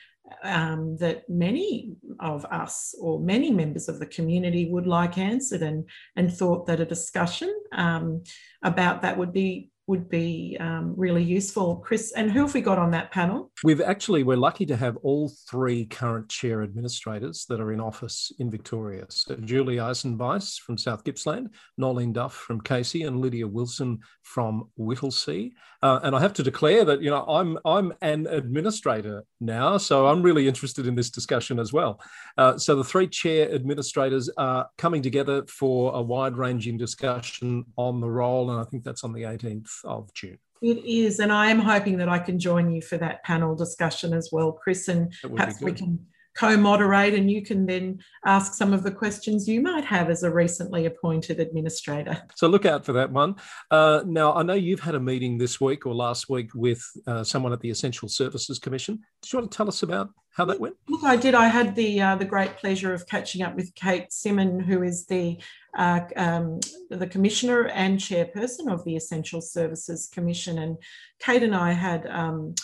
um, 0.42 0.96
that 0.98 1.28
many 1.28 1.96
of 2.20 2.44
us 2.46 2.94
or 3.00 3.20
many 3.20 3.50
members 3.50 3.88
of 3.88 3.98
the 3.98 4.06
community 4.06 4.70
would 4.70 4.86
like 4.86 5.18
answered 5.18 5.62
and, 5.62 5.88
and 6.16 6.32
thought 6.32 6.66
that 6.66 6.80
a 6.80 6.84
discussion 6.86 7.52
um, 7.72 8.22
about 8.62 9.02
that 9.02 9.16
would 9.16 9.32
be 9.32 9.70
would 9.88 10.08
be 10.08 10.56
um, 10.60 10.94
really 10.96 11.22
useful. 11.22 11.76
Chris, 11.76 12.12
and 12.12 12.30
who 12.30 12.40
have 12.40 12.52
we 12.52 12.60
got 12.60 12.78
on 12.78 12.90
that 12.90 13.10
panel? 13.10 13.50
We've 13.64 13.80
actually, 13.80 14.22
we're 14.22 14.36
lucky 14.36 14.66
to 14.66 14.76
have 14.76 14.98
all 14.98 15.32
three 15.48 15.86
current 15.86 16.28
chair 16.28 16.62
administrators 16.62 17.46
that 17.48 17.58
are 17.58 17.72
in 17.72 17.80
office 17.80 18.30
in 18.38 18.50
Victoria. 18.50 19.06
So 19.08 19.34
Julie 19.36 19.76
Eisenbeiss 19.76 20.60
from 20.60 20.76
South 20.76 21.04
Gippsland, 21.04 21.48
Noelene 21.80 22.12
Duff 22.12 22.34
from 22.34 22.60
Casey, 22.60 23.04
and 23.04 23.20
Lydia 23.20 23.48
Wilson 23.48 24.00
from 24.22 24.68
Whittlesea. 24.78 25.52
Uh, 25.82 26.00
and 26.02 26.14
I 26.14 26.20
have 26.20 26.34
to 26.34 26.42
declare 26.42 26.84
that, 26.84 27.00
you 27.00 27.08
know, 27.08 27.24
I'm, 27.24 27.58
I'm 27.64 27.94
an 28.02 28.26
administrator 28.26 29.24
now, 29.40 29.78
so 29.78 30.06
I'm 30.06 30.20
really 30.20 30.46
interested 30.46 30.86
in 30.86 30.96
this 30.96 31.08
discussion 31.08 31.58
as 31.58 31.72
well. 31.72 32.00
Uh, 32.36 32.58
so 32.58 32.76
the 32.76 32.84
three 32.84 33.06
chair 33.06 33.50
administrators 33.54 34.28
are 34.36 34.68
coming 34.76 35.00
together 35.00 35.46
for 35.46 35.94
a 35.94 36.02
wide 36.02 36.36
ranging 36.36 36.76
discussion 36.76 37.64
on 37.76 38.00
the 38.00 38.10
role, 38.10 38.50
and 38.50 38.60
I 38.60 38.64
think 38.64 38.84
that's 38.84 39.02
on 39.02 39.14
the 39.14 39.22
18th 39.22 39.77
of 39.84 40.12
June. 40.14 40.38
It 40.60 40.84
is, 40.84 41.20
and 41.20 41.32
I 41.32 41.50
am 41.50 41.60
hoping 41.60 41.98
that 41.98 42.08
I 42.08 42.18
can 42.18 42.38
join 42.38 42.70
you 42.70 42.82
for 42.82 42.98
that 42.98 43.22
panel 43.22 43.54
discussion 43.54 44.12
as 44.12 44.30
well, 44.32 44.52
Chris, 44.52 44.88
and 44.88 45.12
perhaps 45.22 45.60
we 45.60 45.72
can 45.72 46.04
co-moderate 46.38 47.14
and 47.14 47.30
you 47.30 47.42
can 47.42 47.66
then 47.66 47.98
ask 48.24 48.54
some 48.54 48.72
of 48.72 48.84
the 48.84 48.90
questions 48.90 49.48
you 49.48 49.60
might 49.60 49.84
have 49.84 50.08
as 50.08 50.22
a 50.22 50.30
recently 50.30 50.86
appointed 50.86 51.40
administrator. 51.40 52.22
So 52.36 52.46
look 52.46 52.64
out 52.64 52.84
for 52.84 52.92
that 52.92 53.10
one. 53.10 53.34
Uh, 53.70 54.02
now, 54.06 54.32
I 54.34 54.44
know 54.44 54.54
you've 54.54 54.80
had 54.80 54.94
a 54.94 55.00
meeting 55.00 55.36
this 55.36 55.60
week 55.60 55.84
or 55.84 55.94
last 55.94 56.28
week 56.28 56.50
with 56.54 56.80
uh, 57.08 57.24
someone 57.24 57.52
at 57.52 57.60
the 57.60 57.70
Essential 57.70 58.08
Services 58.08 58.60
Commission. 58.60 59.00
Did 59.22 59.32
you 59.32 59.38
want 59.40 59.50
to 59.50 59.56
tell 59.56 59.68
us 59.68 59.82
about 59.82 60.10
how 60.38 60.44
that 60.44 60.60
went? 60.60 60.76
Look, 60.88 61.02
I 61.02 61.16
did. 61.16 61.34
I 61.34 61.48
had 61.48 61.74
the 61.74 62.00
uh, 62.00 62.14
the 62.14 62.24
great 62.24 62.56
pleasure 62.56 62.94
of 62.94 63.06
catching 63.06 63.42
up 63.42 63.56
with 63.56 63.74
Kate 63.74 64.12
Simon, 64.12 64.60
who 64.60 64.84
is 64.84 65.04
the 65.06 65.36
uh, 65.76 66.02
um, 66.16 66.60
the 66.90 67.08
commissioner 67.08 67.66
and 67.66 67.98
chairperson 67.98 68.72
of 68.72 68.84
the 68.84 68.94
Essential 68.94 69.40
Services 69.40 70.08
Commission, 70.10 70.58
and 70.58 70.78
Kate 71.18 71.42
and 71.42 71.54
I 71.54 71.72
had. 71.72 72.06
Um, 72.06 72.54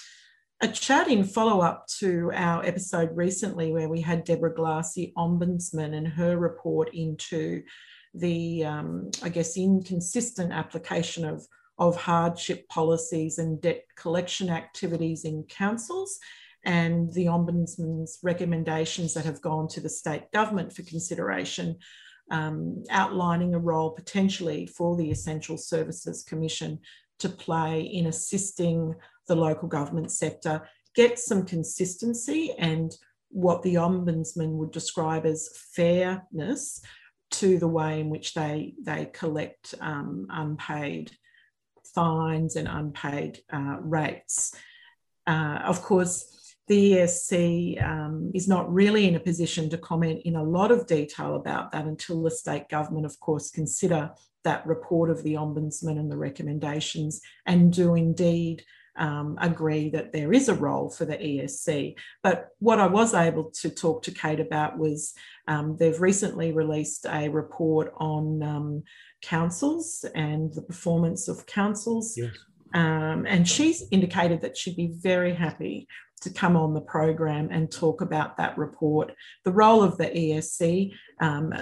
a 0.61 0.69
chat 0.69 1.09
in 1.09 1.25
follow 1.25 1.61
up 1.61 1.87
to 1.99 2.31
our 2.33 2.64
episode 2.64 3.11
recently 3.14 3.73
where 3.73 3.88
we 3.88 4.00
had 4.00 4.25
Deborah 4.25 4.54
Glassy, 4.54 5.12
Ombudsman, 5.19 5.95
and 5.95 6.07
her 6.07 6.38
report 6.38 6.95
into 6.95 7.62
the, 8.14 8.64
um, 8.64 9.11
I 9.23 9.28
guess, 9.28 9.59
inconsistent 9.59 10.52
application 10.52 11.26
of, 11.26 11.45
of 11.76 11.97
hardship 11.97 12.66
policies 12.69 13.38
and 13.38 13.61
debt 13.61 13.85
collection 13.97 14.49
activities 14.49 15.25
in 15.25 15.43
councils 15.43 16.19
and 16.64 17.12
the 17.12 17.26
Ombudsman's 17.26 18.18
recommendations 18.23 19.14
that 19.14 19.25
have 19.25 19.40
gone 19.40 19.68
to 19.68 19.80
the 19.80 19.88
state 19.88 20.30
government 20.33 20.73
for 20.73 20.83
consideration, 20.83 21.76
um, 22.30 22.83
outlining 22.90 23.54
a 23.54 23.59
role 23.59 23.90
potentially 23.90 24.66
for 24.66 24.97
the 24.97 25.11
Essential 25.11 25.59
Services 25.59 26.23
Commission 26.23 26.78
to 27.18 27.28
play 27.28 27.80
in 27.80 28.06
assisting 28.06 28.94
the 29.28 29.37
local 29.37 29.68
government 29.68 30.11
sector, 30.11 30.66
get 30.94 31.18
some 31.18 31.44
consistency 31.44 32.54
and 32.59 32.94
what 33.28 33.62
the 33.62 33.75
Ombudsman 33.75 34.50
would 34.52 34.71
describe 34.71 35.26
as 35.26 35.49
fairness 35.73 36.80
to 37.33 37.59
the 37.59 37.68
way 37.68 38.00
in 38.00 38.09
which 38.11 38.33
they, 38.35 38.75
they 38.83 39.06
collect 39.12 39.75
um, 39.80 40.26
unpaid 40.30 41.11
fines 41.94 42.56
and 42.56 42.68
unpaid 42.68 43.40
uh, 43.52 43.76
rates. 43.80 44.54
Uh, 45.26 45.61
of 45.64 45.83
course, 45.83 46.44
the 46.66 46.92
ESC 46.92 47.85
um, 47.85 48.30
is 48.35 48.49
not 48.49 48.73
really 48.73 49.06
in 49.06 49.16
a 49.16 49.21
position 49.21 49.68
to 49.71 49.78
comment 49.78 50.23
in 50.25 50.37
a 50.37 50.42
lot 50.42 50.71
of 50.71 50.87
detail 50.87 51.37
about 51.37 51.73
that 51.73 51.85
until 51.85 52.23
the 52.23 52.30
state 52.30 52.68
government, 52.68 53.04
of 53.04 53.18
course, 53.21 53.50
consider 53.50 54.11
that 54.44 54.66
report 54.66 55.11
of 55.11 55.23
the 55.23 55.35
Ombudsman 55.35 55.99
and 55.99 56.11
the 56.11 56.16
recommendations 56.16 57.21
and 57.47 57.73
do 57.73 57.94
indeed 57.94 58.62
um, 58.97 59.37
agree 59.40 59.90
that 59.90 60.12
there 60.12 60.33
is 60.33 60.49
a 60.49 60.54
role 60.54 60.88
for 60.88 61.04
the 61.04 61.16
ESC. 61.16 61.97
But 62.23 62.49
what 62.61 62.78
I 62.78 62.87
was 62.87 63.12
able 63.12 63.50
to 63.61 63.71
talk 63.71 64.02
to 64.04 64.11
Kate 64.11 64.40
about 64.40 64.78
was 64.78 65.14
um, 65.49 65.76
they've 65.78 66.00
recently 66.00 66.52
released 66.52 67.06
a 67.06 67.28
report 67.28 67.92
on 67.97 68.42
um, 68.42 68.83
councils 69.21 70.04
and 70.14 70.52
the 70.54 70.62
performance 70.62 71.28
of 71.28 71.47
councils. 71.47 72.16
Yes. 72.16 72.35
Um, 72.75 73.25
and 73.26 73.49
she's 73.49 73.85
indicated 73.90 74.40
that 74.42 74.56
she'd 74.56 74.76
be 74.76 74.94
very 74.97 75.33
happy 75.33 75.87
to 76.23 76.30
come 76.30 76.56
on 76.56 76.75
the 76.75 76.80
program 76.80 77.49
and 77.50 77.71
talk 77.71 78.00
about 78.00 78.37
that 78.37 78.56
report. 78.56 79.12
The 79.44 79.52
role 79.52 79.83
of 79.83 79.99
the 79.99 80.06
ESC, 80.06 80.92
um, 81.21 81.52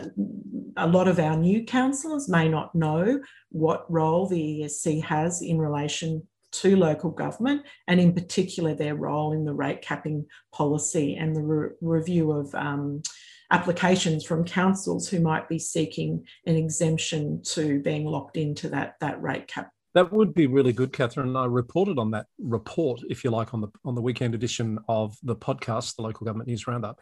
a 0.77 0.87
lot 0.87 1.09
of 1.09 1.19
our 1.19 1.37
new 1.37 1.65
councillors 1.65 2.29
may 2.29 2.49
not 2.49 2.75
know 2.75 3.21
what 3.51 3.91
role 3.91 4.27
the 4.27 4.61
ESC 4.63 5.03
has 5.05 5.43
in 5.43 5.59
relation 5.59 6.27
to 6.53 6.77
local 6.77 7.11
government, 7.11 7.63
and 7.89 7.99
in 7.99 8.13
particular 8.13 8.75
their 8.75 8.95
role 8.95 9.33
in 9.33 9.45
the 9.45 9.55
rate 9.55 9.83
capping 9.83 10.27
policy 10.53 11.17
and 11.17 11.35
the 11.35 11.43
re- 11.43 11.71
review 11.81 12.31
of 12.31 12.55
um, 12.55 13.03
applications 13.51 14.25
from 14.25 14.45
councils 14.45 15.09
who 15.09 15.21
might 15.21 15.49
be 15.49 15.59
seeking 15.59 16.25
an 16.47 16.57
exemption 16.57 17.43
to 17.43 17.81
being 17.81 18.05
locked 18.05 18.37
into 18.37 18.69
that, 18.69 18.95
that 19.01 19.21
rate 19.23 19.49
cap. 19.49 19.71
That 19.95 20.13
would 20.13 20.35
be 20.35 20.47
really 20.47 20.73
good, 20.73 20.93
Catherine. 20.93 21.37
I 21.37 21.45
reported 21.45 21.99
on 21.99 22.11
that 22.13 22.27
report, 22.39 23.01
if 23.11 23.25
you 23.25 23.31
like, 23.31 23.53
on 23.53 23.61
the 23.61 23.69
on 23.85 23.95
the 23.95 24.01
weekend 24.01 24.35
edition 24.35 24.79
of 24.89 25.17
the 25.23 25.37
podcast, 25.37 25.97
the 25.97 26.03
Local 26.03 26.25
Government 26.25 26.49
News 26.49 26.67
Roundup. 26.67 26.99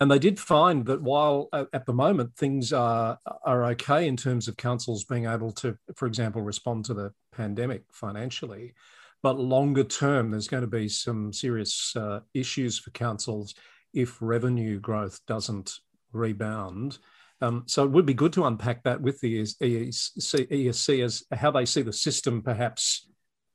And 0.00 0.10
they 0.10 0.18
did 0.18 0.40
find 0.40 0.84
that 0.86 1.02
while 1.02 1.48
at 1.52 1.86
the 1.86 1.92
moment 1.92 2.36
things 2.36 2.72
are, 2.72 3.16
are 3.44 3.64
okay 3.66 4.08
in 4.08 4.16
terms 4.16 4.48
of 4.48 4.56
councils 4.56 5.04
being 5.04 5.26
able 5.26 5.52
to, 5.52 5.78
for 5.94 6.06
example, 6.06 6.42
respond 6.42 6.84
to 6.86 6.94
the 6.94 7.12
pandemic 7.32 7.84
financially, 7.92 8.74
but 9.22 9.38
longer 9.38 9.84
term, 9.84 10.30
there's 10.30 10.48
going 10.48 10.62
to 10.62 10.66
be 10.66 10.88
some 10.88 11.32
serious 11.32 11.94
uh, 11.96 12.20
issues 12.34 12.78
for 12.78 12.90
councils 12.90 13.54
if 13.94 14.18
revenue 14.20 14.80
growth 14.80 15.20
doesn't 15.28 15.78
rebound. 16.12 16.98
Um, 17.40 17.64
so 17.66 17.84
it 17.84 17.90
would 17.90 18.06
be 18.06 18.14
good 18.14 18.32
to 18.34 18.44
unpack 18.44 18.84
that 18.84 19.00
with 19.00 19.20
the 19.20 19.42
ESC, 19.42 19.88
ESC 20.18 21.04
as 21.04 21.24
how 21.32 21.50
they 21.50 21.66
see 21.66 21.82
the 21.82 21.92
system 21.92 22.42
perhaps 22.42 23.08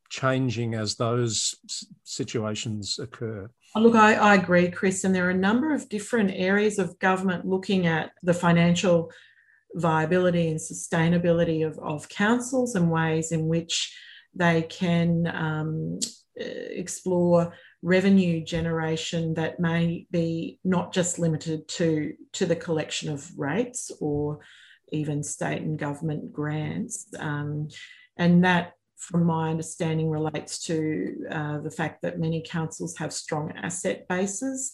changing 0.10 0.76
as 0.76 0.96
those 0.96 1.56
situations 2.04 3.00
occur. 3.00 3.50
Oh, 3.76 3.82
look, 3.82 3.96
I, 3.96 4.16
I, 4.16 4.36
agree, 4.36 4.70
Chris, 4.70 5.04
and 5.04 5.14
there 5.14 5.28
are 5.28 5.32
a 5.32 5.36
number 5.36 5.74
of 5.74 5.90
different 5.90 6.32
areas 6.34 6.80
of 6.80 6.98
government 7.00 7.46
looking 7.46 7.86
at 7.86 8.12
the 8.24 8.34
financial 8.34 9.12
viability 9.76 10.50
and 10.50 10.60
sustainability 10.60 11.66
of, 11.66 11.78
of 11.80 12.10
councils 12.10 12.74
and 12.74 12.90
ways 12.90 13.32
in 13.32 13.48
which 13.48 13.96
they 14.34 14.64
can 14.64 15.28
um, 15.28 16.00
explore 16.36 17.54
revenue 17.82 18.44
generation 18.44 19.34
that 19.36 19.60
may 19.60 20.06
be 20.12 20.60
not 20.64 20.94
just 20.94 21.20
limited 21.20 21.68
to, 21.68 22.14
to 22.34 22.46
the 22.46 22.56
collection 22.56 23.12
of 23.12 23.30
rates 23.38 23.92
or 24.02 24.40
even 24.92 25.24
state 25.24 25.62
and 25.62 25.80
government 25.80 26.34
grants. 26.34 27.08
Um, 27.18 27.70
and 28.18 28.44
that 28.44 28.74
from 29.00 29.24
my 29.24 29.50
understanding, 29.50 30.10
relates 30.10 30.60
to 30.66 31.26
uh, 31.32 31.60
the 31.60 31.72
fact 31.72 32.02
that 32.02 32.20
many 32.20 32.44
councils 32.46 32.98
have 32.98 33.14
strong 33.14 33.52
asset 33.54 34.08
bases. 34.10 34.72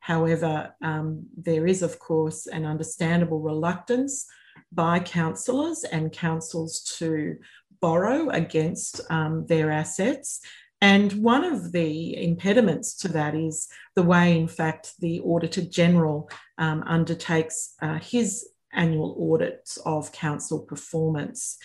However, 0.00 0.74
um, 0.82 1.26
there 1.36 1.66
is, 1.66 1.82
of 1.82 1.98
course, 1.98 2.46
an 2.46 2.66
understandable 2.66 3.40
reluctance 3.40 4.26
by 4.72 4.98
councillors 4.98 5.84
and 5.84 6.12
councils 6.12 6.82
to 6.98 7.36
borrow 7.80 8.28
against 8.30 9.00
um, 9.10 9.46
their 9.46 9.70
assets. 9.70 10.40
And 10.80 11.12
one 11.14 11.44
of 11.44 11.72
the 11.72 12.22
impediments 12.22 12.94
to 12.98 13.08
that 13.08 13.34
is 13.34 13.68
the 13.96 14.02
way, 14.02 14.38
in 14.38 14.46
fact, 14.46 14.92
the 15.00 15.20
Auditor 15.20 15.62
General 15.62 16.30
um, 16.56 16.84
undertakes 16.86 17.74
uh, 17.82 17.98
his 17.98 18.48
annual 18.72 19.32
audits 19.32 19.76
of 19.78 20.12
council 20.12 20.60
performance. 20.60 21.58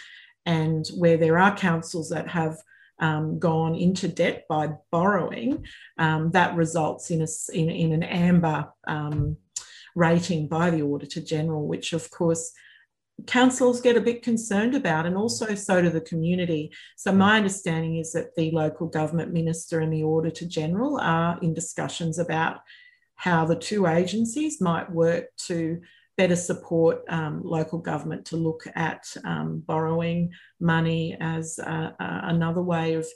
And 0.45 0.85
where 0.97 1.17
there 1.17 1.37
are 1.37 1.55
councils 1.55 2.09
that 2.09 2.27
have 2.29 2.57
um, 2.99 3.39
gone 3.39 3.75
into 3.75 4.07
debt 4.07 4.45
by 4.49 4.71
borrowing, 4.91 5.65
um, 5.97 6.31
that 6.31 6.55
results 6.55 7.11
in, 7.11 7.21
a, 7.21 7.27
in, 7.53 7.69
in 7.69 7.91
an 7.91 8.03
amber 8.03 8.71
um, 8.87 9.37
rating 9.95 10.47
by 10.47 10.69
the 10.69 10.81
Auditor 10.81 11.21
General, 11.21 11.67
which 11.67 11.93
of 11.93 12.09
course 12.09 12.51
councils 13.27 13.81
get 13.81 13.97
a 13.97 14.01
bit 14.01 14.23
concerned 14.23 14.75
about, 14.75 15.05
and 15.05 15.15
also 15.15 15.55
so 15.55 15.81
do 15.81 15.89
the 15.89 16.01
community. 16.01 16.71
So, 16.97 17.11
my 17.11 17.37
understanding 17.37 17.97
is 17.97 18.13
that 18.13 18.35
the 18.35 18.51
local 18.51 18.87
government 18.87 19.31
minister 19.31 19.79
and 19.79 19.93
the 19.93 20.03
Auditor 20.03 20.45
General 20.45 20.99
are 20.99 21.39
in 21.41 21.53
discussions 21.53 22.19
about 22.19 22.59
how 23.15 23.45
the 23.45 23.55
two 23.55 23.87
agencies 23.87 24.59
might 24.59 24.91
work 24.91 25.25
to 25.47 25.79
better 26.17 26.35
support 26.35 27.03
um, 27.09 27.41
local 27.43 27.79
government 27.79 28.25
to 28.25 28.37
look 28.37 28.65
at 28.75 29.05
um, 29.23 29.63
borrowing 29.65 30.31
money 30.59 31.17
as 31.19 31.59
another 31.59 32.61
way 32.61 32.93
of, 32.93 33.07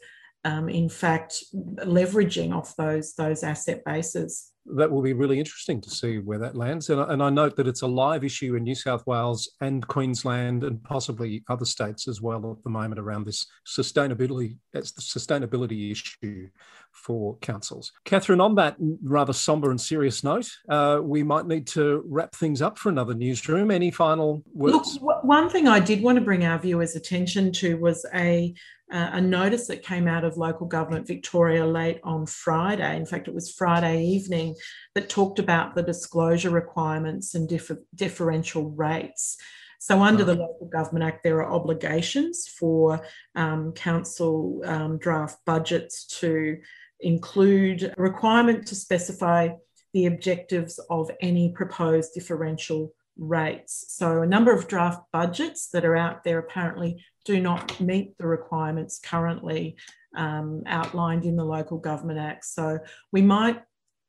um, 0.45 0.69
in 0.69 0.89
fact, 0.89 1.43
leveraging 1.53 2.55
off 2.55 2.75
those 2.75 3.13
those 3.13 3.43
asset 3.43 3.83
bases 3.85 4.51
that 4.75 4.91
will 4.91 5.01
be 5.01 5.13
really 5.13 5.39
interesting 5.39 5.79
to 5.81 5.89
see 5.89 6.19
where 6.19 6.39
that 6.39 6.55
lands. 6.55 6.89
And, 6.89 7.00
and 7.00 7.24
I 7.24 7.29
note 7.29 7.55
that 7.55 7.67
it's 7.67 7.83
a 7.83 7.88
live 7.88 8.24
issue 8.24 8.55
in 8.55 8.63
New 8.63 8.75
South 8.75 9.05
Wales 9.07 9.50
and 9.62 9.88
Queensland 9.88 10.63
and 10.63 10.83
possibly 10.83 11.43
other 11.50 11.65
states 11.65 12.07
as 12.07 12.21
well 12.21 12.51
at 12.57 12.63
the 12.63 12.69
moment 12.69 13.00
around 13.00 13.25
this 13.25 13.45
sustainability 13.65 14.57
sustainability 14.75 15.91
issue 15.91 16.50
for 16.97 17.37
councils. 17.37 17.91
Catherine, 18.05 18.41
on 18.41 18.55
that 18.55 18.75
rather 19.03 19.33
somber 19.33 19.69
and 19.69 19.79
serious 19.79 20.23
note, 20.23 20.49
uh, 20.67 20.99
we 21.01 21.23
might 21.23 21.45
need 21.45 21.67
to 21.67 22.03
wrap 22.05 22.35
things 22.35 22.61
up 22.61 22.77
for 22.77 22.89
another 22.89 23.13
newsroom. 23.13 23.71
Any 23.71 23.91
final 23.91 24.43
words? 24.53 24.99
Look, 25.01 25.23
one 25.23 25.49
thing 25.49 25.67
I 25.67 25.79
did 25.79 26.01
want 26.01 26.17
to 26.17 26.23
bring 26.23 26.45
our 26.45 26.59
viewers' 26.59 26.95
attention 26.95 27.51
to 27.53 27.77
was 27.77 28.05
a 28.13 28.53
uh, 28.89 29.09
a 29.13 29.21
notice 29.21 29.67
that 29.67 29.83
came 29.83 30.07
out 30.07 30.23
of 30.23 30.37
local 30.37 30.65
government 30.65 31.05
Victoria 31.05 31.65
late 31.65 31.99
on 32.03 32.25
Friday. 32.25 32.95
In 32.95 33.05
fact, 33.05 33.27
it 33.27 33.33
was 33.33 33.51
Friday 33.51 34.05
evening 34.05 34.55
that 34.95 35.09
talked 35.09 35.39
about 35.39 35.75
the 35.75 35.83
disclosure 35.83 36.51
requirements 36.51 37.35
and 37.35 37.49
differ, 37.49 37.83
differential 37.95 38.69
rates. 38.71 39.37
So, 39.79 40.01
under 40.01 40.23
the 40.23 40.35
Local 40.35 40.67
Government 40.67 41.05
Act, 41.05 41.23
there 41.23 41.37
are 41.37 41.53
obligations 41.53 42.47
for 42.47 43.05
um, 43.35 43.73
council 43.73 44.61
um, 44.65 44.97
draft 44.97 45.37
budgets 45.45 46.05
to 46.19 46.57
include 46.99 47.83
a 47.83 48.01
requirement 48.01 48.67
to 48.67 48.75
specify 48.75 49.49
the 49.93 50.05
objectives 50.05 50.79
of 50.89 51.09
any 51.21 51.51
proposed 51.51 52.13
differential 52.13 52.93
rates. 53.17 53.85
So, 53.89 54.21
a 54.21 54.27
number 54.27 54.51
of 54.51 54.67
draft 54.67 55.03
budgets 55.11 55.69
that 55.69 55.85
are 55.85 55.95
out 55.95 56.23
there 56.23 56.39
apparently 56.39 57.03
do 57.25 57.39
not 57.39 57.79
meet 57.79 58.17
the 58.17 58.27
requirements 58.27 58.99
currently 58.99 59.75
um, 60.15 60.63
outlined 60.65 61.25
in 61.25 61.35
the 61.35 61.45
Local 61.45 61.77
Government 61.77 62.19
Act. 62.19 62.45
So, 62.45 62.79
we 63.11 63.21
might 63.21 63.61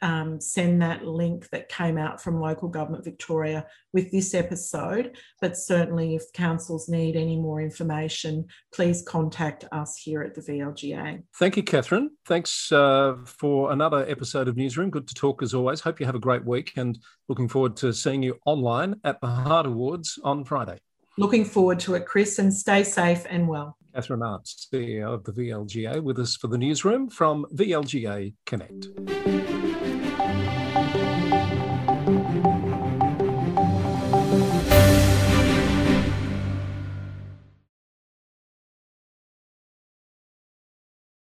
um, 0.03 0.41
send 0.41 0.83
that 0.83 1.07
link 1.07 1.49
that 1.51 1.69
came 1.69 1.99
out 1.99 2.23
from 2.23 2.41
Local 2.41 2.69
Government 2.69 3.05
Victoria 3.05 3.67
with 3.93 4.11
this 4.11 4.35
episode. 4.35 5.17
But 5.41 5.57
certainly, 5.57 6.15
if 6.15 6.33
councils 6.33 6.89
need 6.89 7.17
any 7.17 7.37
more 7.37 7.61
information, 7.61 8.47
please 8.73 9.03
contact 9.03 9.65
us 9.73 9.97
here 9.97 10.23
at 10.23 10.35
the 10.35 10.41
VLGA. 10.41 11.23
Thank 11.37 11.57
you, 11.57 11.63
Catherine. 11.63 12.11
Thanks 12.27 12.71
uh, 12.71 13.17
for 13.25 13.73
another 13.73 14.07
episode 14.09 14.49
of 14.49 14.57
Newsroom. 14.57 14.91
Good 14.91 15.09
to 15.09 15.15
talk 15.15 15.43
as 15.43 15.55
always. 15.55 15.81
Hope 15.81 16.01
you 16.01 16.07
have 16.07 16.15
a 16.15 16.21
great 16.21 16.45
week 16.45 16.73
and 16.77 16.99
looking 17.29 17.49
forward 17.49 17.77
to 17.79 17.93
seeing 17.93 18.23
you 18.23 18.39
online 18.47 19.01
at 19.05 19.21
the 19.21 19.27
HART 19.27 19.67
Awards 19.67 20.19
on 20.23 20.45
Friday. 20.45 20.79
Looking 21.17 21.45
forward 21.45 21.81
to 21.81 21.95
it, 21.95 22.07
Chris, 22.07 22.39
and 22.39 22.55
stay 22.55 22.85
safe 22.85 23.27
and 23.29 23.49
well. 23.49 23.77
Catherine 23.93 24.23
Arndt, 24.23 24.45
CEO 24.45 25.13
of 25.13 25.25
the 25.25 25.33
VLGA, 25.33 26.01
with 26.01 26.21
us 26.21 26.37
for 26.37 26.47
the 26.47 26.57
newsroom 26.57 27.11
from 27.11 27.45
VLGA 27.53 28.35
Connect. 28.47 29.68